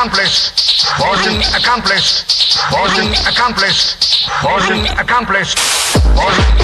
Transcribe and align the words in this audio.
accomplished. 0.00 0.54
Mission 0.98 1.42
accomplished. 1.54 2.24
Mission 2.72 3.12
accomplished. 3.28 4.28
Mission 4.42 4.86
accomplished. 4.98 5.58
Mission. 6.16 6.59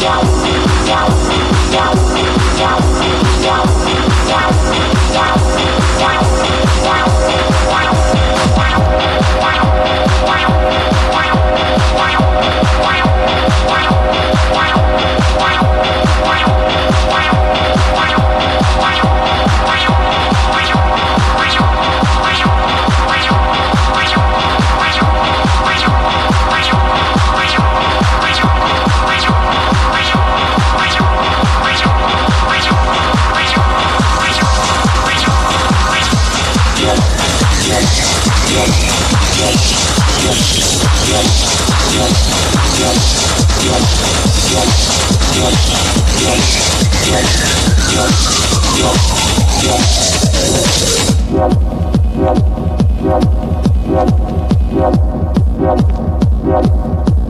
Yeah. 0.00 0.30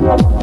Yeah. 0.01 0.40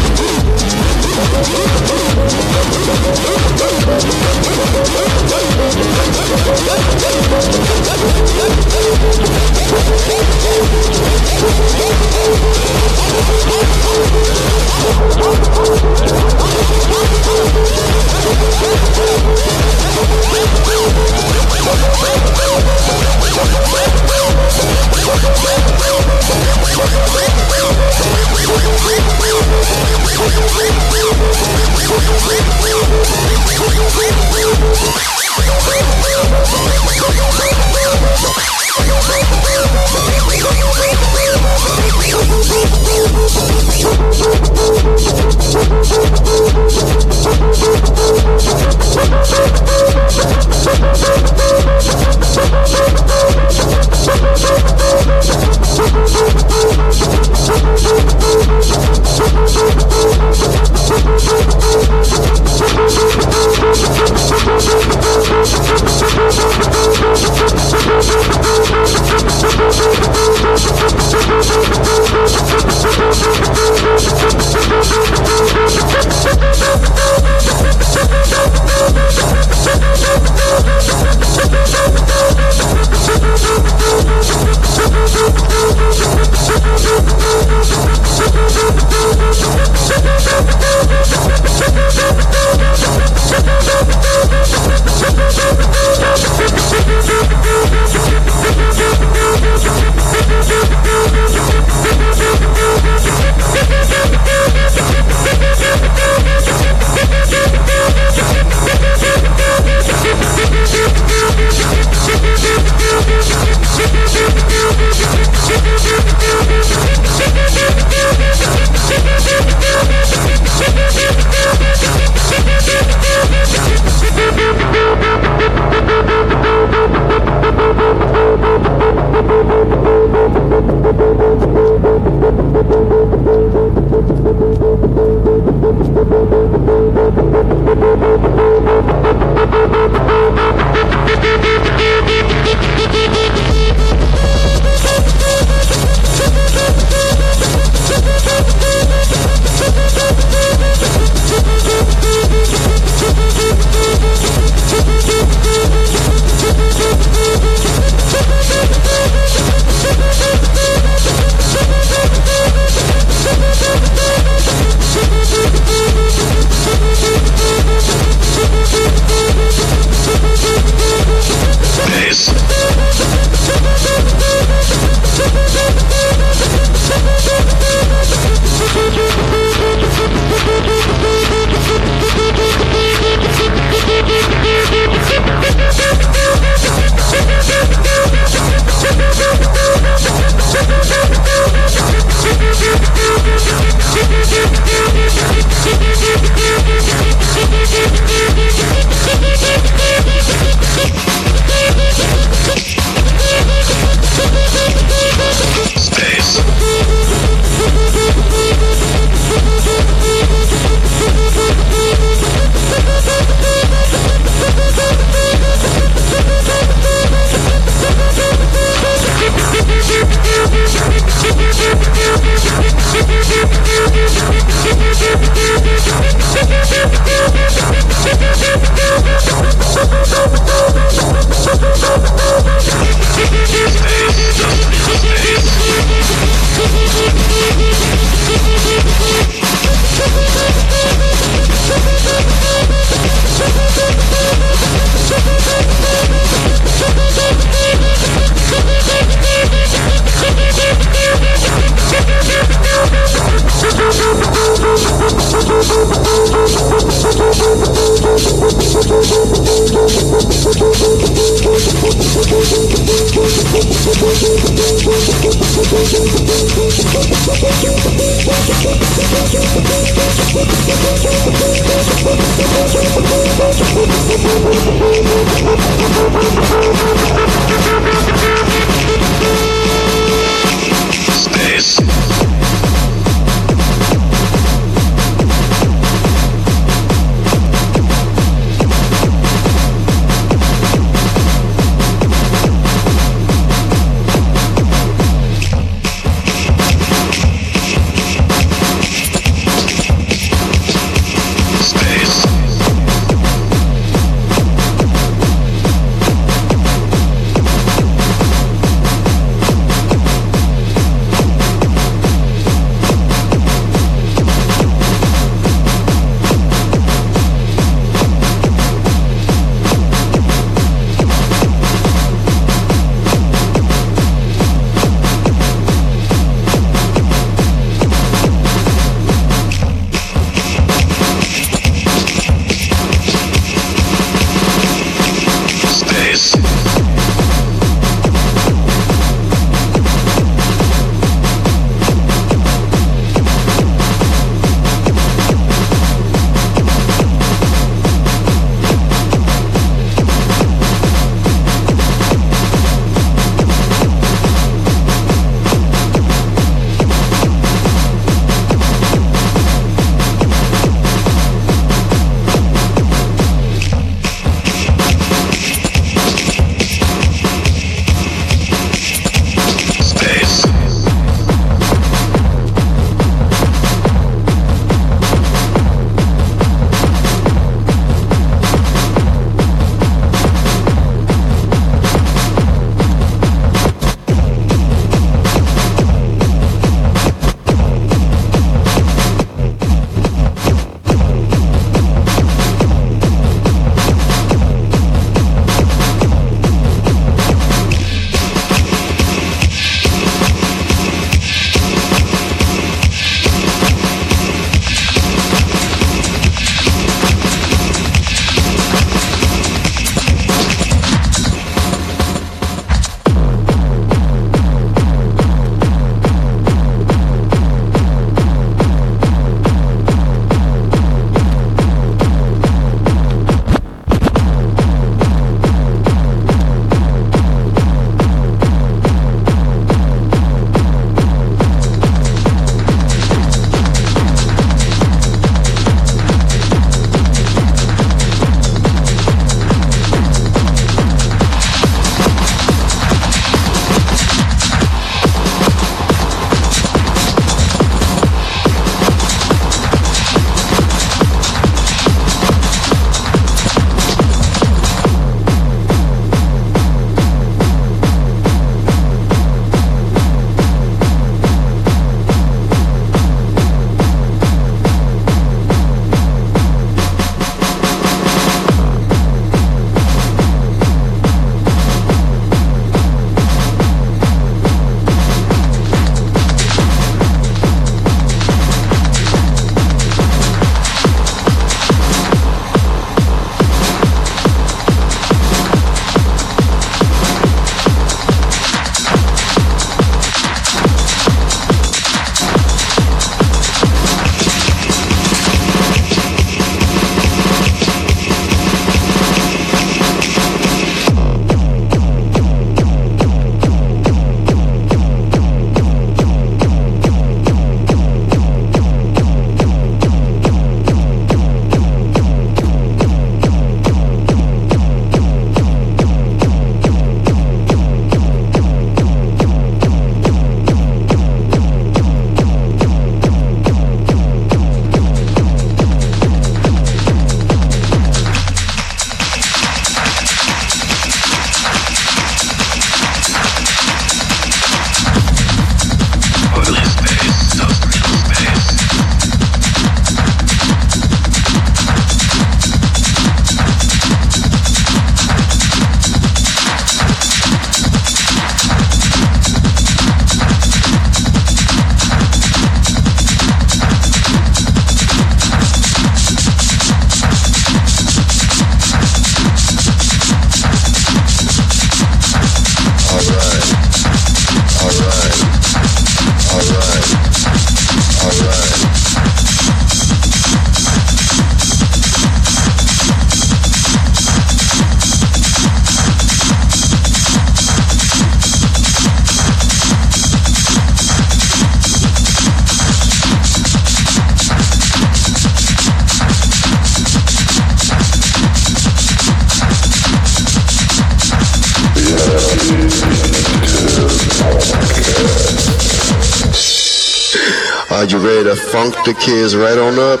To 598.34 598.40
funk 598.50 598.74
the 598.84 598.94
kids 598.94 599.36
right 599.36 599.58
on 599.58 599.76
up? 599.78 600.00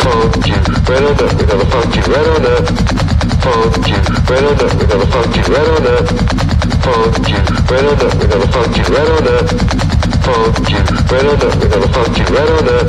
Funk 0.00 0.46
you 0.46 0.56
right 0.88 1.04
on 1.04 1.12
up. 1.20 1.32
We're 1.36 1.44
gonna 1.44 1.68
funk 1.68 1.96
you 1.96 2.02
right 2.08 2.28
on 2.32 2.46
up. 2.48 2.64
Funk 3.44 3.88
you 3.88 3.98
right 4.28 4.44
on 4.48 4.56
up. 4.56 4.72
We're 4.72 4.88
gonna 4.88 5.06
funk 5.12 5.36
you 5.36 5.44
right 5.52 5.68
on 5.68 5.84
up. 5.84 6.08
Funk 6.84 7.28
you 7.28 7.40
right 7.68 7.84
on 7.84 8.00
up. 8.00 8.14
We're 8.16 8.28
gonna 8.32 8.48
funk 8.48 8.76
you 8.78 8.84
right 8.88 9.10
on 9.10 9.28
up. 9.28 9.46
Funk 10.24 10.68
you 10.70 10.80
right 11.12 11.28
on 11.28 11.44
up. 11.44 11.52
We're 11.60 11.68
gonna 11.68 11.88
funk 11.92 12.16
you 12.16 12.24
right 12.32 12.50
on 12.56 12.68
up. 12.72 12.88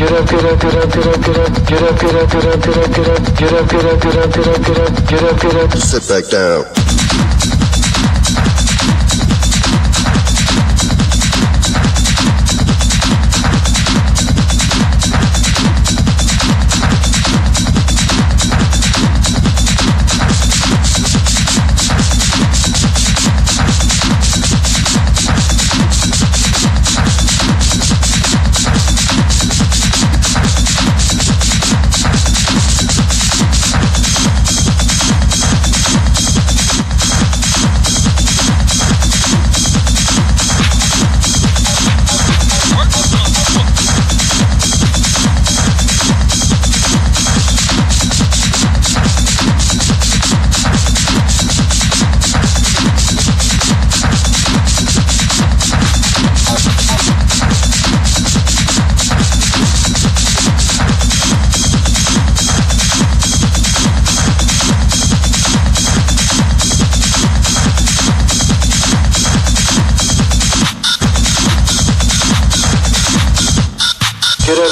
Get 0.00 0.12
up, 0.16 0.24
get 0.30 0.44
up, 0.44 0.56
get 0.60 0.74
up, 0.80 0.88
get 0.88 1.06
up, 1.06 1.20
get 1.20 1.36
up, 1.36 1.60
get 1.60 1.82
up, 1.84 2.00
get 2.00 2.14
up, 2.16 2.30
get 2.30 2.46
up, 2.46 2.62
get 2.62 2.76
up, 2.76 2.88
get 2.90 3.04
up, 3.04 3.36
get 3.36 3.52
up, 3.52 3.68
get 3.68 3.84
up, 3.84 4.00
get 4.00 4.16
up, 4.16 4.32
get 4.32 4.48
up, 4.48 4.64
get 4.64 4.80
up, 4.80 4.96
get 5.08 5.22
up, 5.22 5.40
get 5.40 5.54
up. 5.56 5.76
Sit 5.76 6.08
back 6.08 6.24
down. 6.30 6.64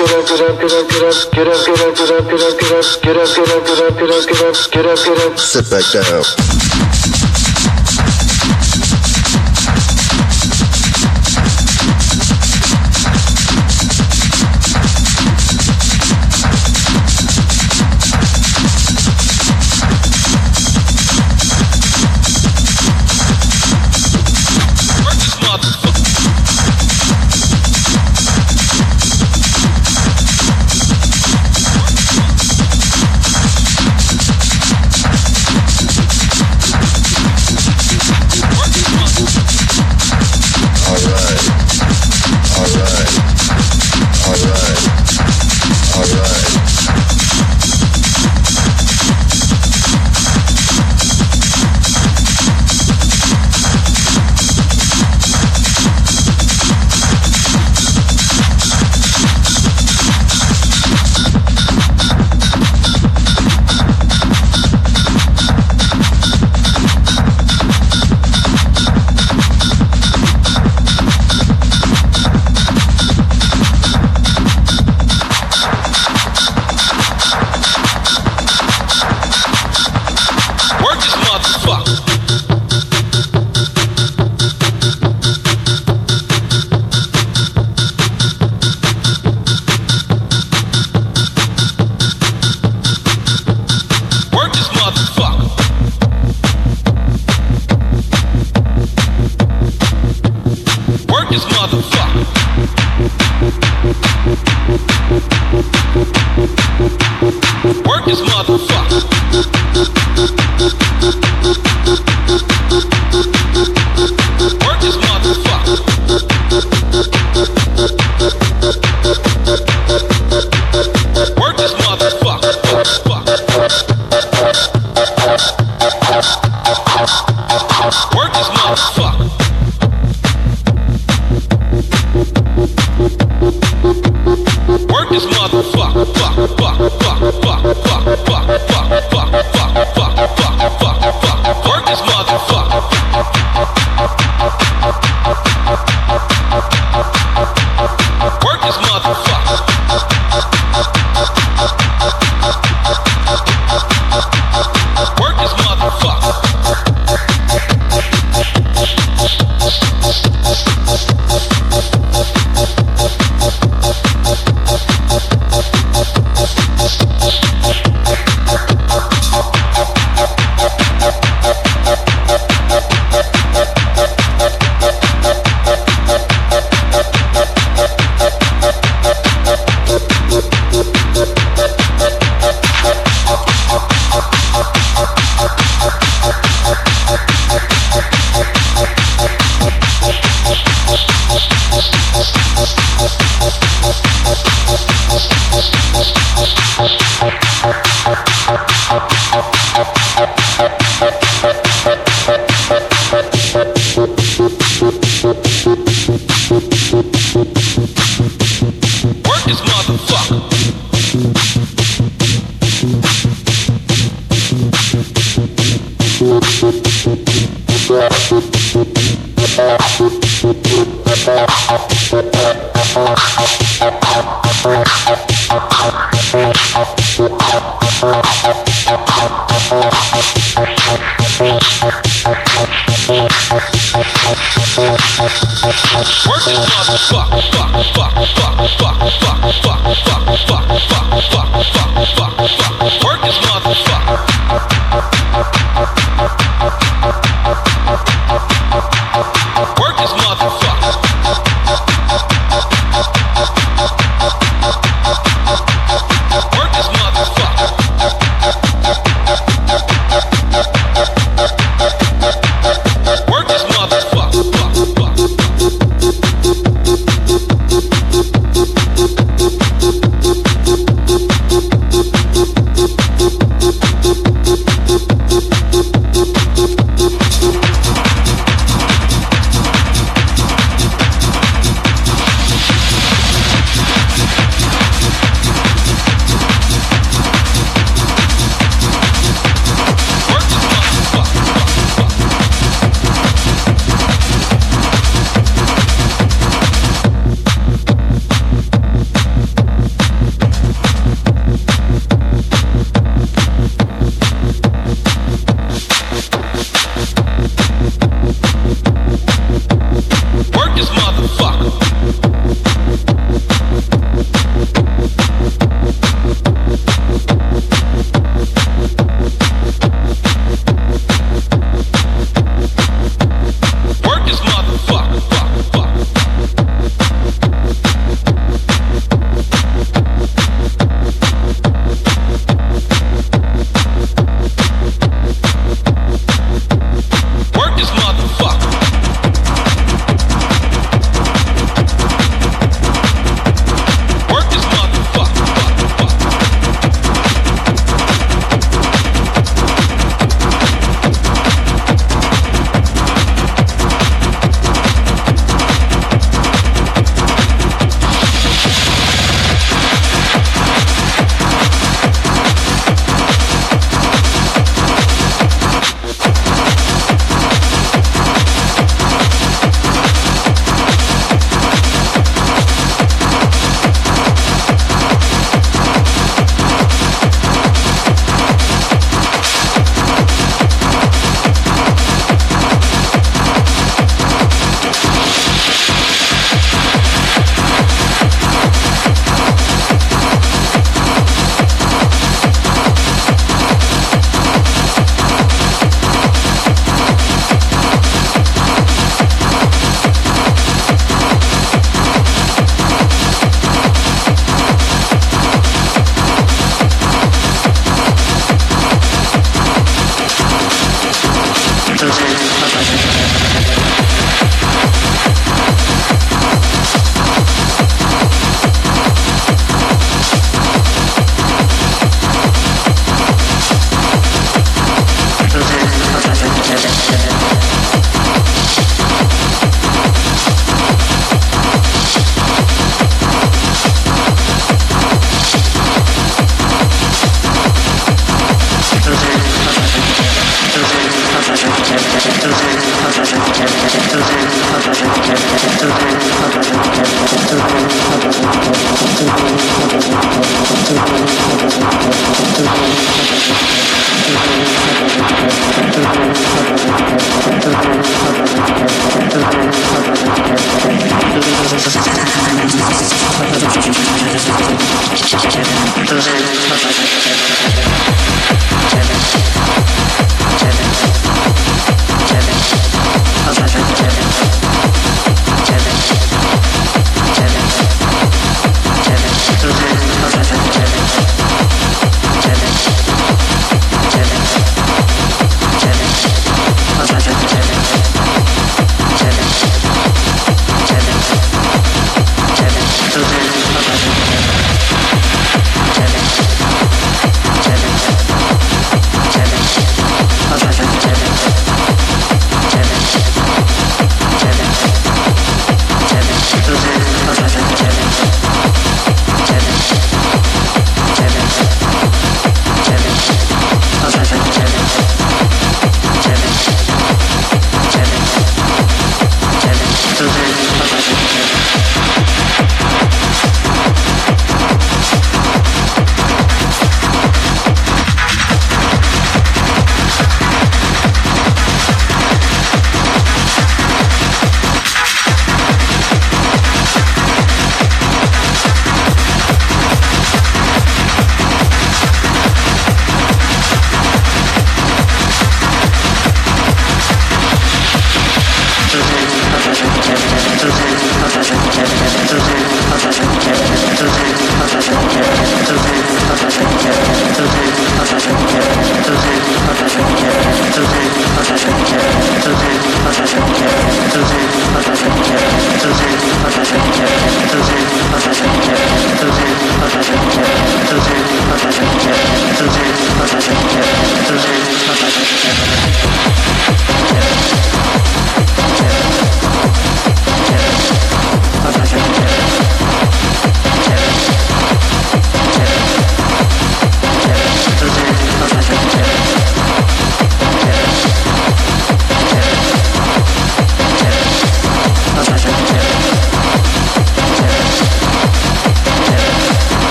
Get 0.00 0.12
up, 0.12 0.26
get 0.26 0.40
up, 0.40 0.58
get 0.58 0.72
up, 0.72 0.88
get 0.88 1.02
up, 1.02 1.30
get 1.30 1.46
up, 1.46 1.66
get 1.66 1.80
up, 1.82 1.94
get 1.94 2.10
up, 2.10 2.24
get 2.24 2.40
up, 2.40 2.58
get 2.58 2.72
up, 2.72 3.02
get 3.02 3.12
up, 3.12 3.36
get 3.36 3.50
up, 3.52 3.66
get 3.66 3.80
up, 3.80 3.98
get 3.98 4.10
up, 4.10 4.28
get 4.28 4.40
up, 4.40 4.70
get 4.72 4.86
up, 4.86 4.98
get 5.04 5.26
up. 5.26 5.38
Sit 5.38 5.68
back 5.68 5.84
down. 5.92 6.99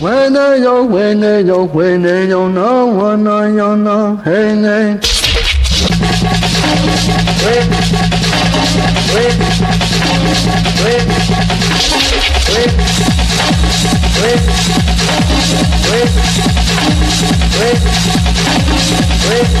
When 0.00 0.36
I 0.36 0.56
yo, 0.56 0.84
when 0.84 1.22
I 1.22 1.40
yo, 1.40 1.64
when 1.64 2.06
I 2.06 2.26
yo, 2.26 2.48
no 2.48 2.86
one, 2.86 3.24
no, 3.24 3.42
yo, 3.46 3.74
no, 3.74 4.16
hey, 4.16 4.54
hey. 4.56 5.00
Wait, 7.42 7.66
wait, 9.14 9.36
wait, 10.80 11.04
wait, 14.16 14.40
wait, 15.90 16.10
wait. 17.60 18.19
Wait. 19.28 19.60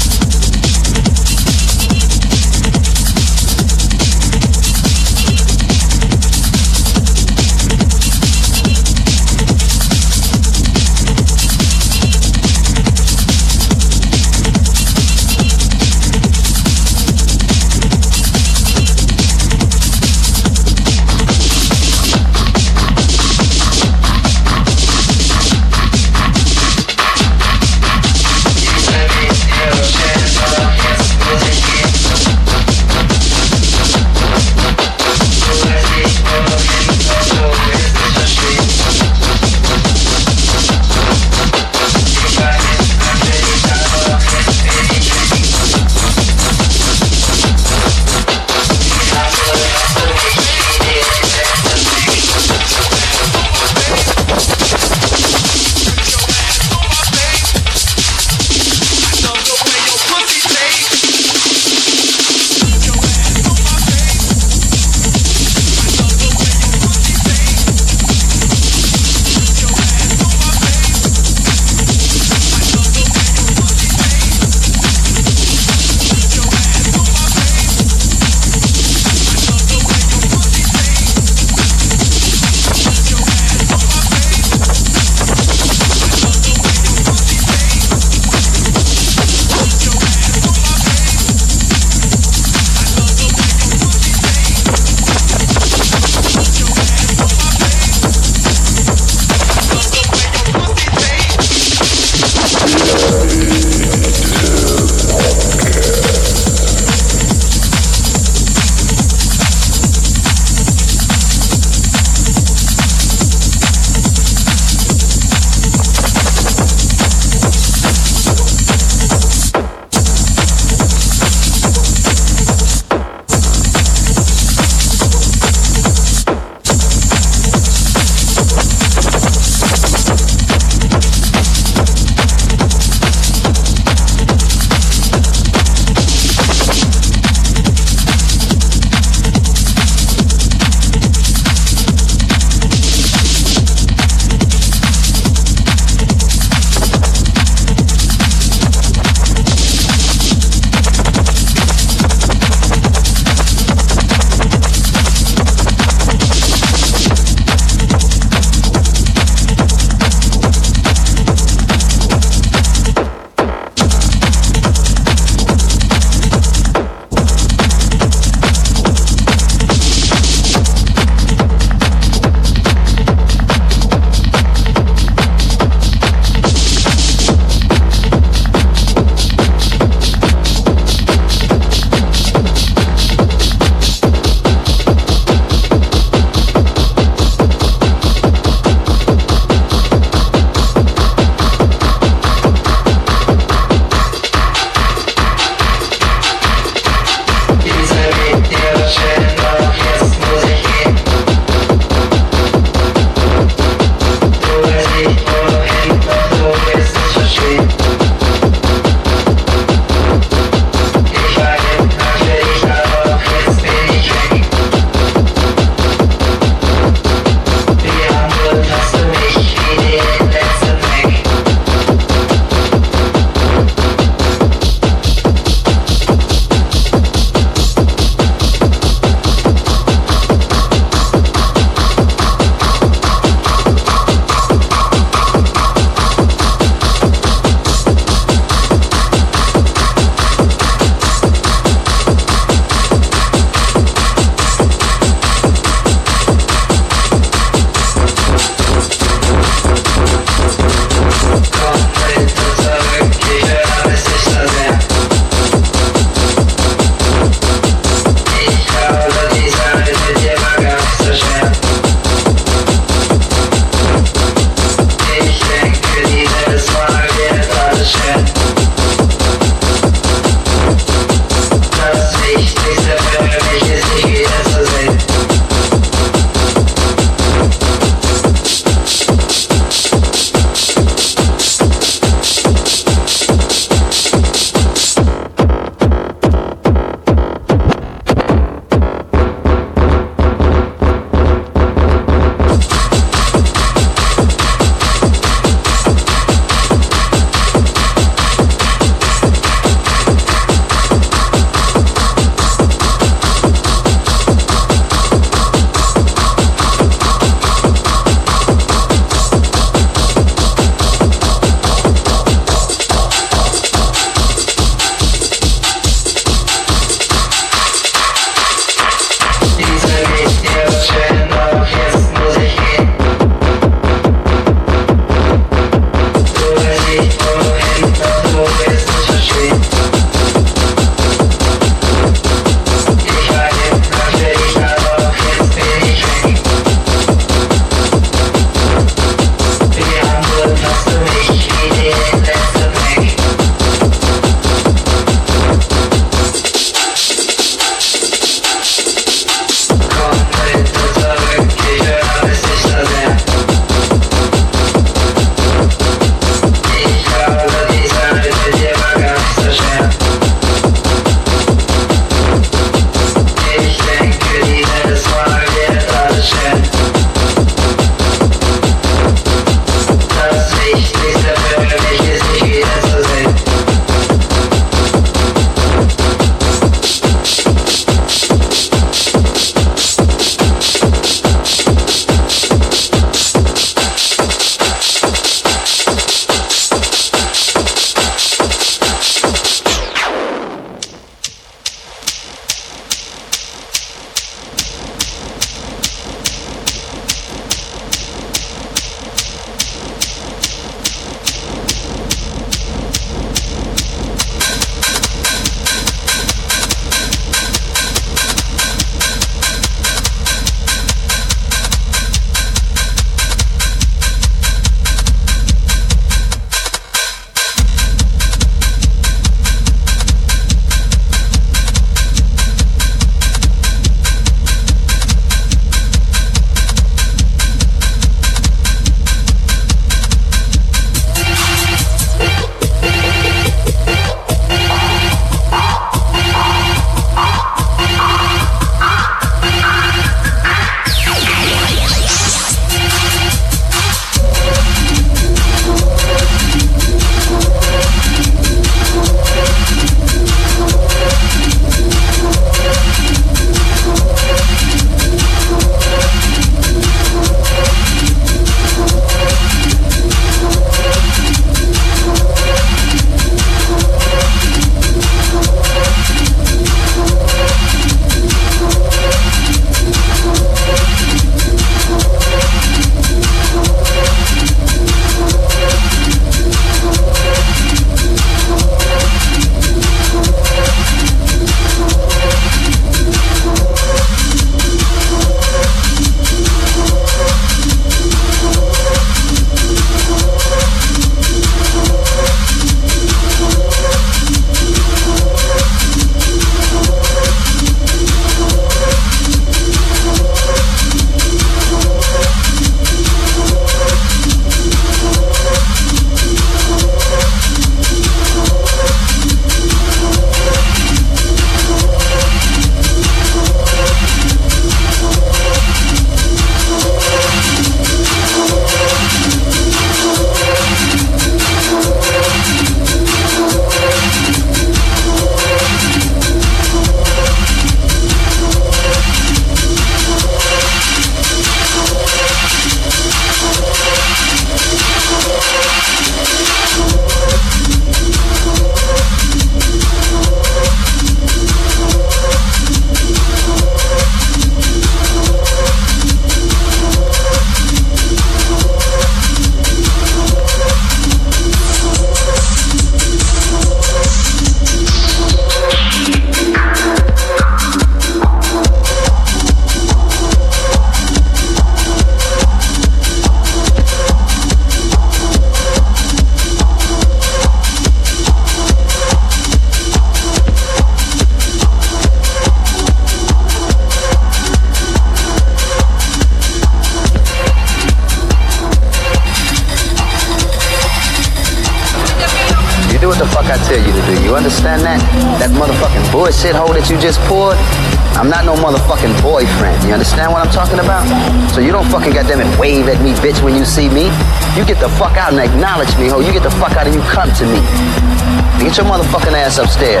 upstairs. 599.59 600.00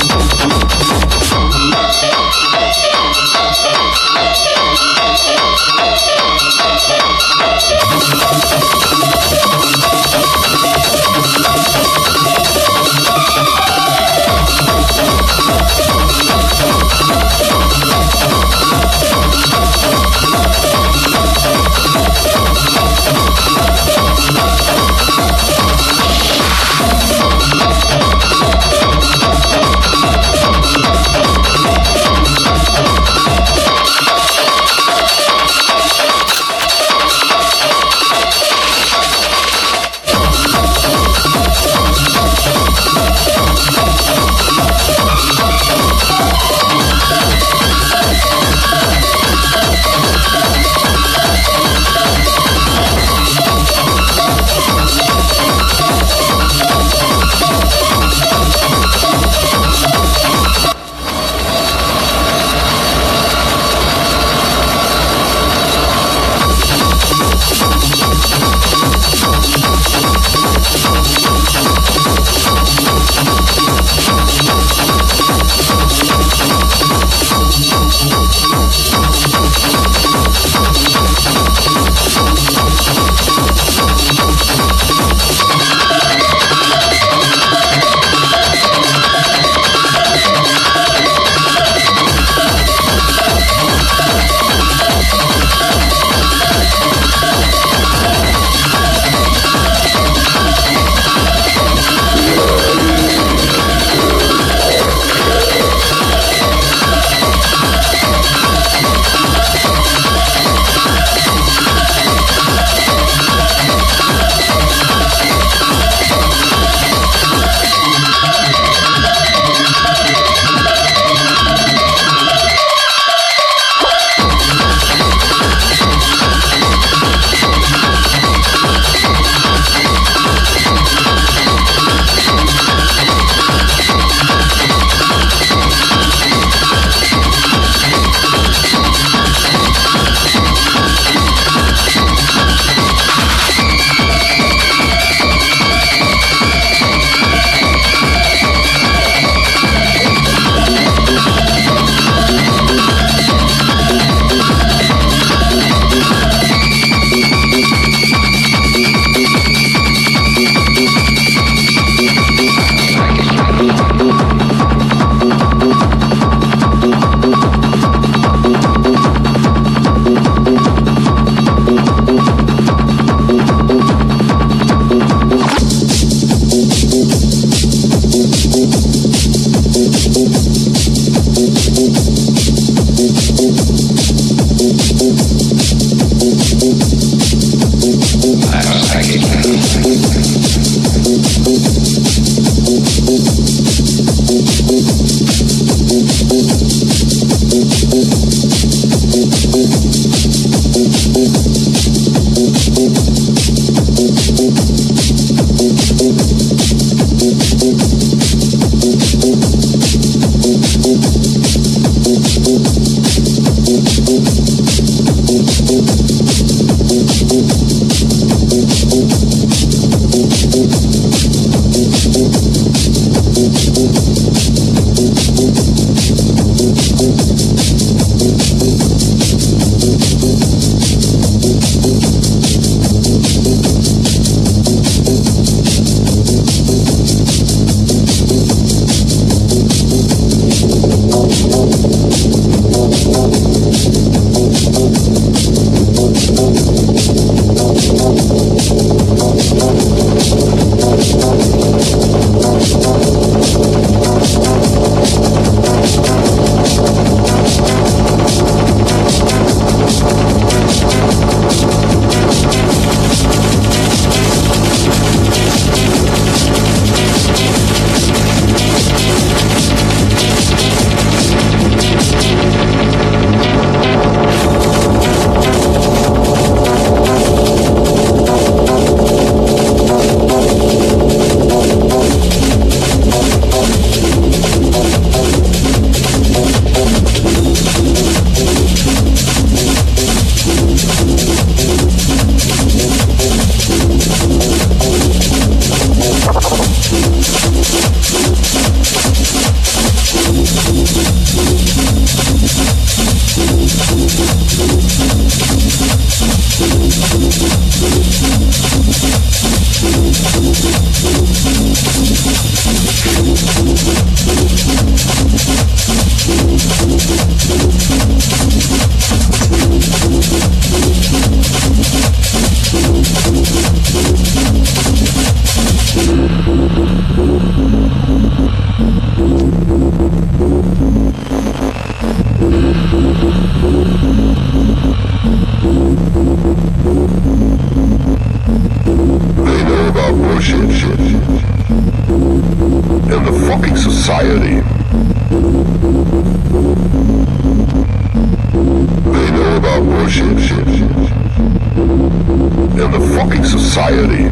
and 353.41 353.49
society. 353.49 354.23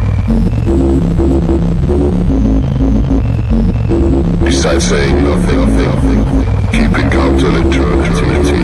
Besides 4.44 4.86
saying 4.86 5.24
nothing, 5.24 5.60
nothing, 5.78 6.22
keeping 6.72 7.10
count 7.10 7.40
till 7.40 7.56
eternity. 7.56 8.64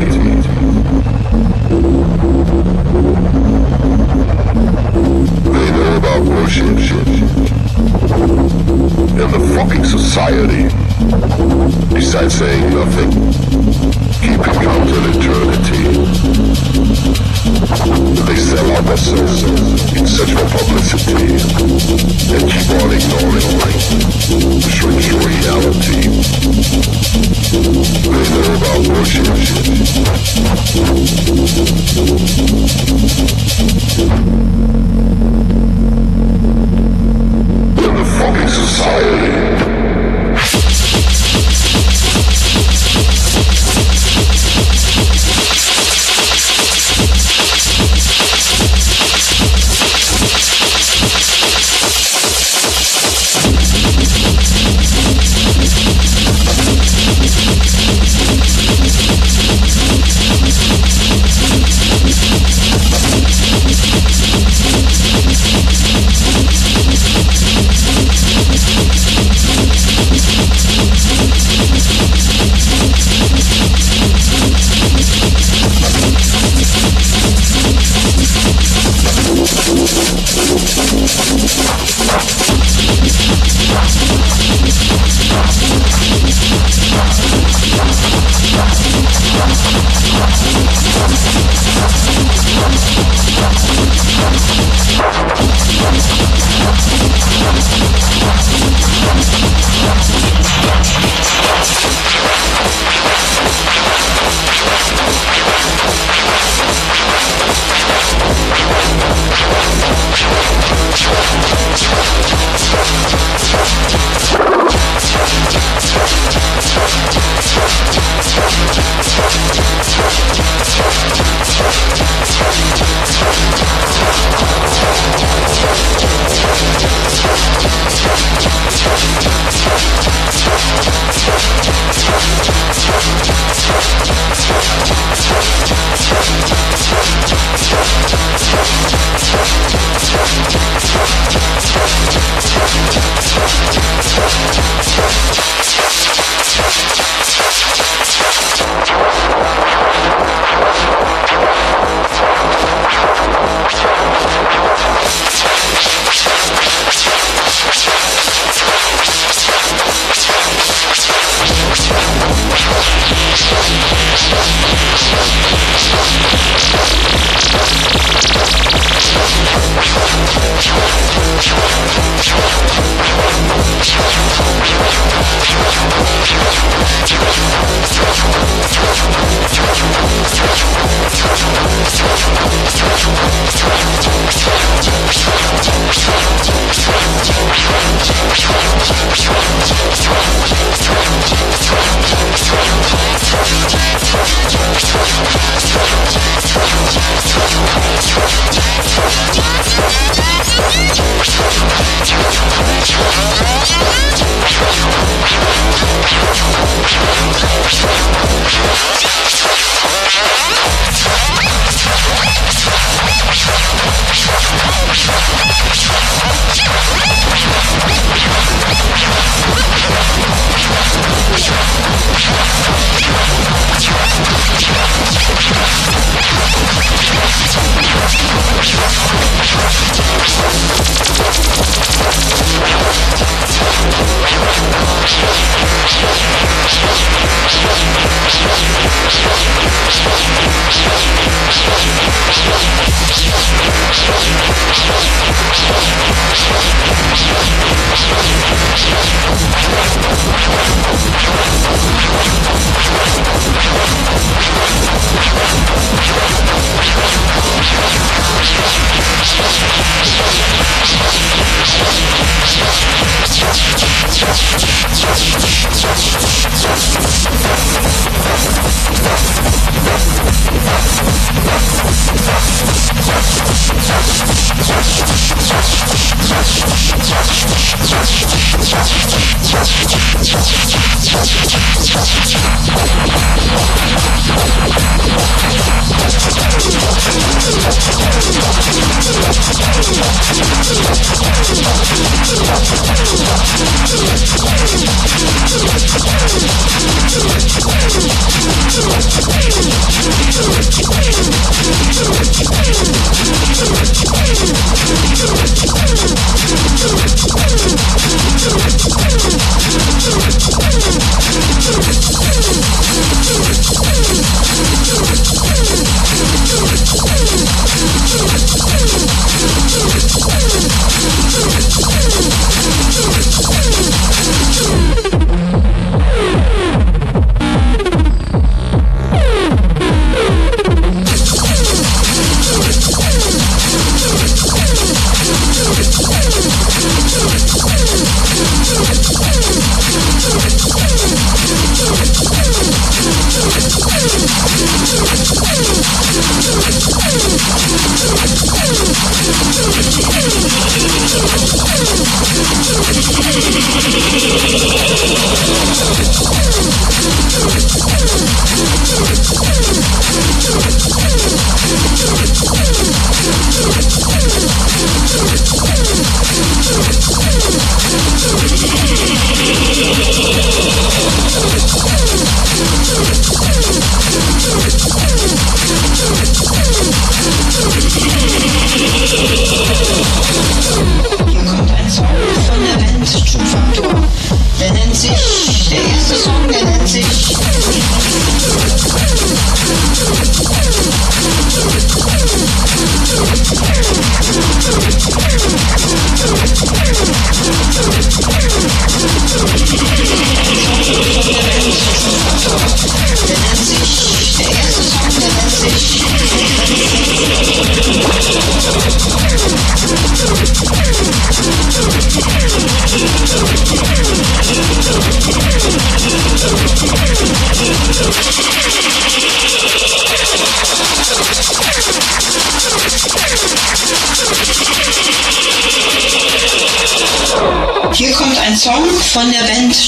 They 5.51 5.67
know 5.71 5.91
about 5.97 6.21
worship 6.25 6.77
and 9.17 9.31
the 9.33 9.39
fucking 9.55 9.85
society. 9.85 10.63
Besides 11.93 12.35
saying 12.35 12.69
nothing, 12.73 13.11
keeping 14.19 14.57
count 14.59 14.89
till 14.89 15.05
eternity. 15.13 15.83
They 18.27 18.35
sell 18.35 18.81
their 18.83 18.97
souls 18.97 19.43
in 19.95 20.05
search 20.05 20.31
for 20.35 20.47
publicity 20.51 21.39
and 22.33 22.43
keep 22.51 22.69
on 22.75 22.91
ignoring 22.91 23.49
the 24.59 24.69
strange 24.75 25.07
reality. 25.23 26.01
They 28.11 28.25
know 28.33 28.49
about 28.57 28.81
worship. 28.91 29.27
In 33.97 34.09
the 34.09 35.44
fucking 38.17 38.47
society. 38.47 39.64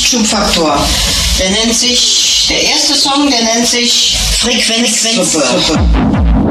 Schubfaktor. 0.10 0.78
Der 1.38 1.50
nennt 1.50 1.76
sich, 1.76 2.46
der 2.50 2.64
erste 2.64 2.96
Song, 2.96 3.30
der 3.30 3.44
nennt 3.44 3.68
sich 3.68 4.16
Frequenzsuppe. 4.40 5.42
Frequenzsuppe 5.42 6.47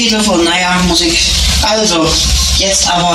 vom 0.00 0.08
Telefon. 0.08 0.44
Naja, 0.44 0.80
Musik. 0.86 1.18
Also, 1.62 2.08
jetzt 2.58 2.88
aber. 2.88 3.14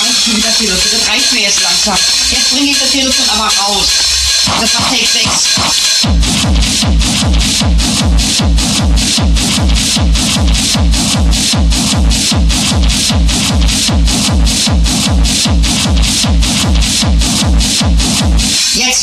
Reicht 0.00 0.26
mir 0.26 0.42
das 0.42 0.58
Telefon, 0.58 0.90
das 0.90 1.08
reicht 1.08 1.32
mir 1.32 1.42
jetzt 1.42 1.60
langsam. 1.62 1.96
Jetzt 2.30 2.50
bringe 2.50 2.70
ich 2.70 2.78
das 2.78 2.90
Telefon 2.90 3.28
aber 3.30 3.48
raus. 3.62 3.86
Das 4.60 4.74
war 4.74 4.82
Take 4.90 5.06
6. 5.06 5.28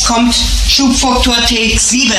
kommt 0.06 0.36
Schubfaktor 0.70 1.36
Take 1.48 1.80
7. 1.80 2.12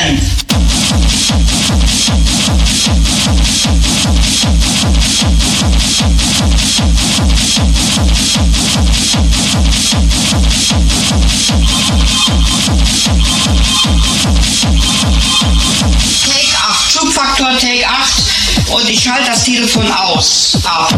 Take 16.24 16.58
8, 16.58 16.92
Schubfaktor 16.92 17.58
Take 17.58 17.86
8 17.86 18.68
und 18.68 18.88
ich 18.88 19.00
schalte 19.00 19.30
das 19.30 19.44
Telefon 19.44 19.90
aus. 19.92 20.58
Ab. 20.64 20.92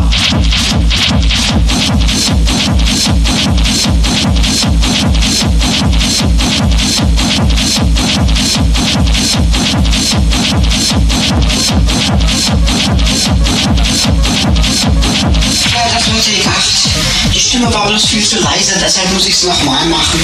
Musik 16.18 16.46
8. 16.46 17.32
Die 17.32 17.38
Stimme 17.38 17.72
war 17.72 17.86
bloß 17.86 18.06
viel 18.06 18.24
zu 18.24 18.40
leise, 18.40 18.72
deshalb 18.82 19.12
muss 19.12 19.26
ich 19.26 19.34
es 19.34 19.44
nochmal 19.44 19.86
machen. 19.86 20.18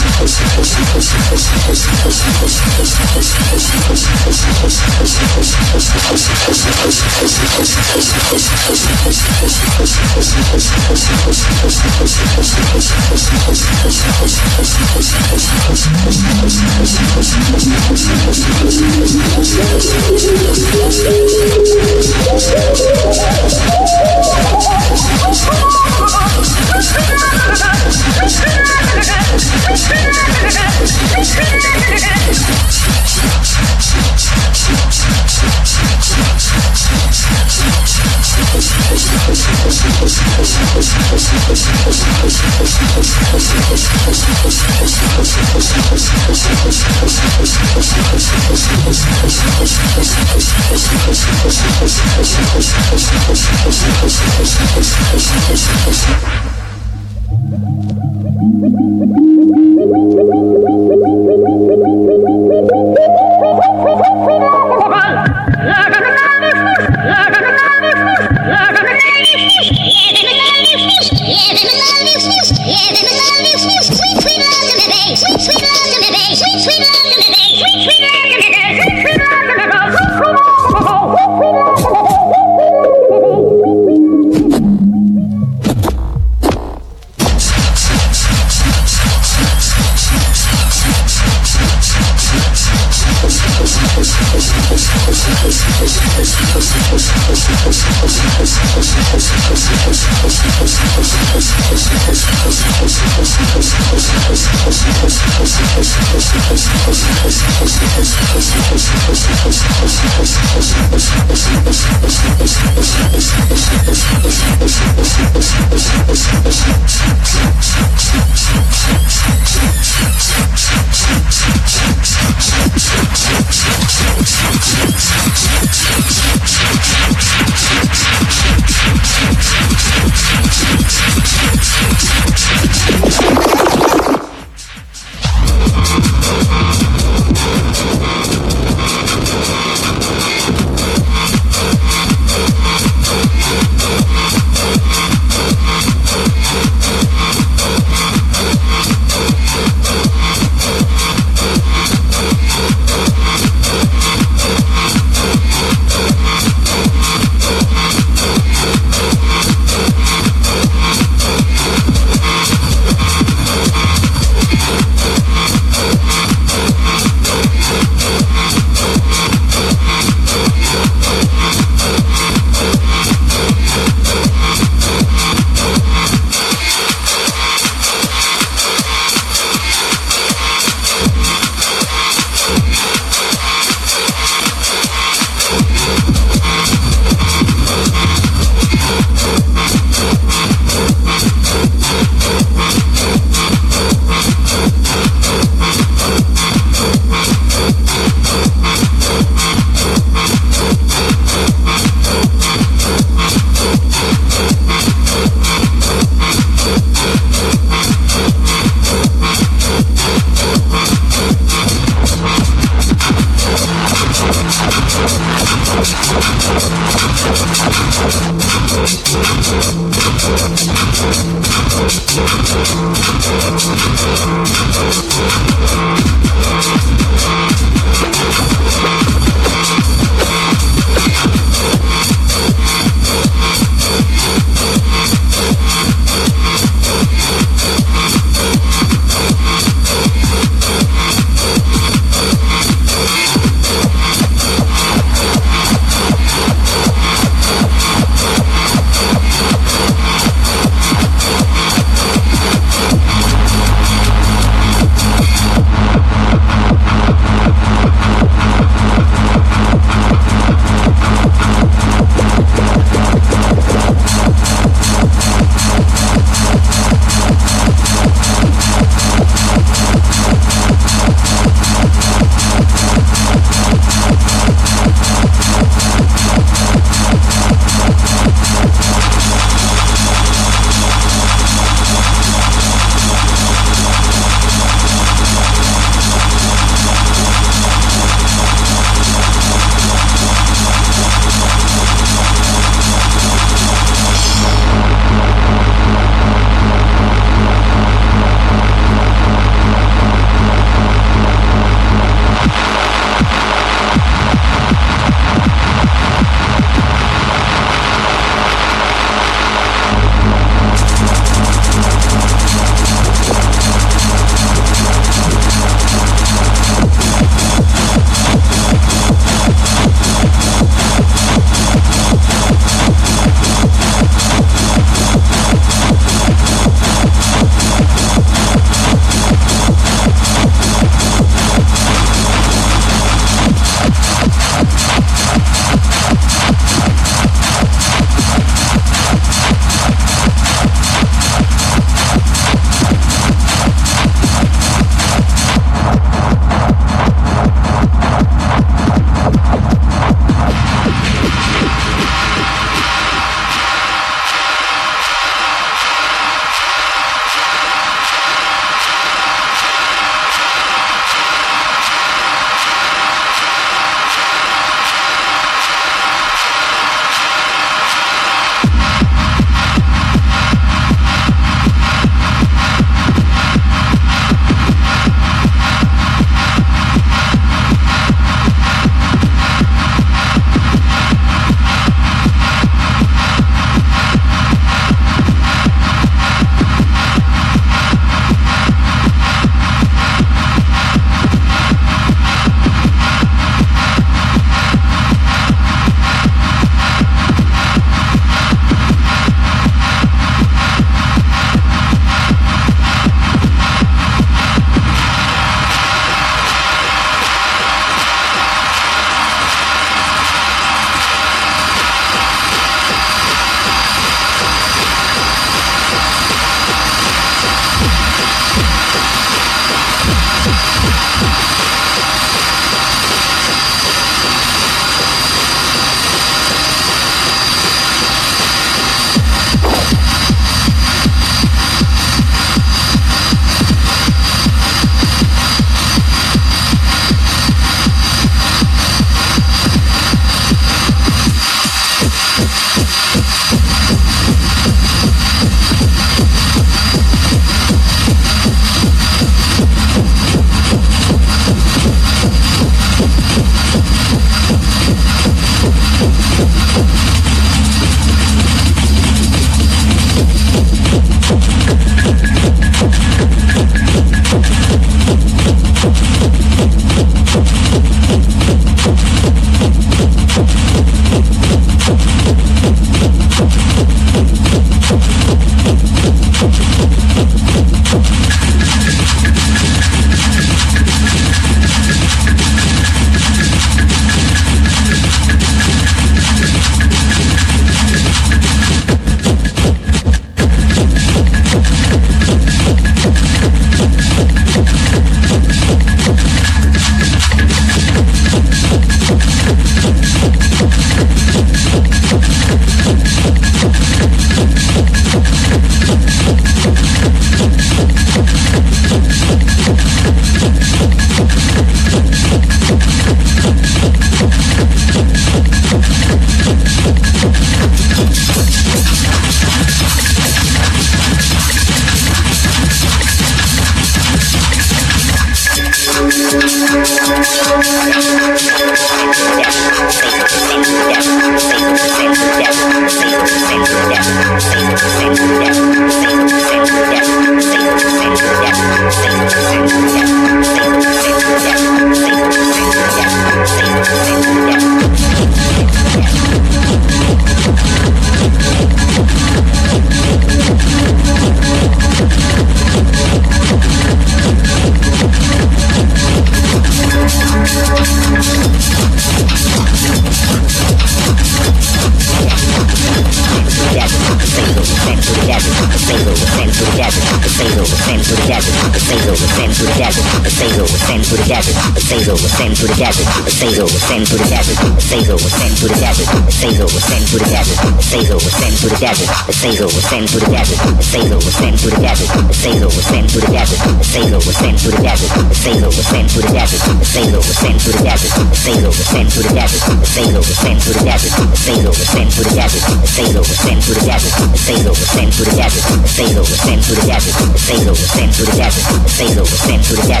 the 597.95 598.09
to 598.11 598.23
the 598.23 598.31
gas, 598.37 598.55
sail 598.91 599.19
over 599.19 599.35
to 599.61 599.75
the 599.75 599.87
gas. 599.87 600.00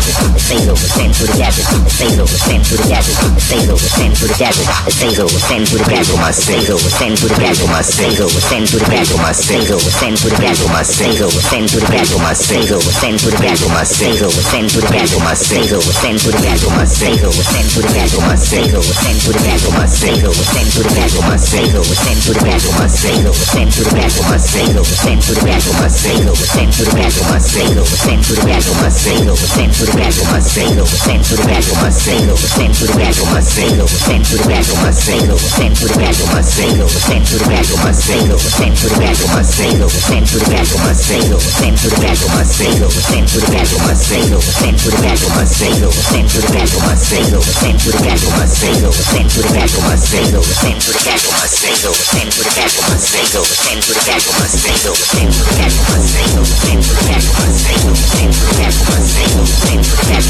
stays 0.51 0.67
over 0.67 0.83
send 0.83 1.13
to 1.15 1.23
the 1.23 1.37
gadget, 1.39 1.63
it 1.63 1.91
stays 1.95 2.19
over 2.19 2.35
send 2.35 2.59
to 2.67 2.75
the 2.75 2.83
gadget, 2.91 3.15
it 3.15 3.39
stays 3.39 3.69
over 3.71 3.87
send 3.87 4.11
to 4.19 4.27
the 4.27 4.35
gadget, 4.35 4.67
it 4.67 4.91
stays 4.91 5.19
over 5.19 5.39
send 5.39 5.63
to 5.63 5.75
the 5.79 5.87
gadget, 5.87 6.17
my 6.19 6.31
stays 6.31 6.67
over 6.67 6.91
send 6.91 7.15
to 7.15 7.27
the 7.31 7.39
gadget, 7.39 7.67
my 7.71 7.79
stays 7.79 8.19
over 8.19 8.35
send 8.35 8.67
to 8.67 8.75
the 8.75 8.91
gadget, 8.91 9.15
my 9.15 9.31
over 9.31 9.71
send 9.87 10.11
to 10.11 10.19
the 10.19 11.87
gadget, 11.87 12.19
my 12.19 12.35
over 12.35 12.51
send 12.51 13.15
to 13.15 13.31
the 13.31 13.39
gadget, 13.39 13.71
my 13.71 13.79
over 13.79 14.43
send 14.43 14.67
to 14.67 14.79
the 14.81 14.91
gadget, 14.91 15.19
my 15.23 15.31
over 15.31 15.87
send 15.87 16.19
to 16.19 16.31
the 16.31 16.41
gadget, 16.43 16.67
my 16.67 16.81
over 16.81 17.39
send 17.41 17.71
to 17.71 17.79
the 17.79 17.95
gadget, 17.95 18.19
my 18.19 18.35
over 18.35 18.51
send 18.51 19.21
to 19.21 19.31
the 19.31 19.39
gadget, 19.39 19.71
my 19.71 19.87
over 19.87 19.95
send 19.95 20.67
to 20.67 20.81
the 20.81 20.99
gadget, 20.99 21.23
my 21.23 21.39
over 21.39 21.47
send 21.47 22.19
to 22.21 22.31
the 22.31 22.43
gadget, 22.43 22.75
my 22.75 22.91
over 22.91 22.91
send 22.91 22.91
to 22.91 22.91
the 22.91 22.91
gadget, 22.91 22.91
my 22.91 22.91
over 22.91 23.39
send 23.47 23.71
to 23.71 23.81
the 23.81 23.93
gadget, 23.95 24.19
my 24.19 24.35
over 24.35 24.99
send 24.99 25.21
to 25.21 25.31
the 25.31 25.43
gadget, 25.47 25.71
my 25.71 25.87
over 25.87 25.95
send 25.95 26.71
to 26.71 26.83
the 26.83 26.91
gadget, 26.91 27.23
my 27.23 27.39
over 27.39 27.85
send 27.95 28.21
to 28.21 28.33
the 28.35 28.43
gadget, 28.43 28.75
my 28.75 28.89
over 28.91 29.47
send 29.47 29.71
to 29.71 29.85
the 29.85 29.93
gadget, 29.95 30.25
my 30.31 30.40
single, 30.41 30.85
sent 30.85 31.23
to 31.25 31.35
the 31.35 31.45
back 31.45 31.65
on 31.69 31.77
my 31.81 31.89
single, 31.89 32.37
sent 32.37 32.73
to 32.77 32.85
the 32.87 32.97
back 32.97 33.15
on 33.21 33.29
my 33.33 33.41
single, 33.41 33.87
sent 33.87 34.25
to 34.25 34.35
the 34.37 34.47
back 34.49 34.65
on 34.73 34.79
my 34.81 34.91
single, 34.91 35.37
sent 35.37 35.75
to 35.77 35.85
the 35.87 35.97
back 35.97 36.17
on 36.21 36.29
my 36.33 36.41
single, 36.41 36.89
sent 36.89 37.25
to 37.27 37.37
the 37.37 37.45
back 37.45 37.67
on 37.69 37.79
my 37.85 37.91
single, 37.93 38.39
sent 38.39 38.65
to 38.71 38.77
the 38.79 38.97
back 38.97 39.11
on 39.11 39.21
my 39.27 39.43
single, 39.43 39.99
sent 40.01 40.17
to 40.17 40.39
the 40.39 40.49
back 40.49 40.71
on 40.71 40.79
my 40.81 40.93
single, 40.97 41.41
sent 41.41 41.77
to 41.77 41.79
the 41.79 41.97
back 42.01 42.21
on 42.25 42.31
my 42.31 42.43
single, 42.43 42.81
sent 42.91 43.19
to 43.21 43.37
the 43.41 43.49
back 43.51 43.69
on 43.69 43.81
my 43.81 43.93
single, 43.93 45.91
sent 45.91 46.25
to 46.25 46.39
the 46.41 46.49
back 46.49 46.71
on 46.71 46.81
my 46.81 46.95
single, 46.95 47.41
sent 47.41 47.77
to 47.77 47.91
the 47.91 48.01
back 48.01 48.21
on 48.25 48.33
my 48.35 48.47
single, 48.47 48.93
sent 48.93 49.29
to 49.29 49.41
the 49.41 49.51
back 49.53 49.71
on 49.77 49.83
my 49.85 49.95
single, 49.95 50.41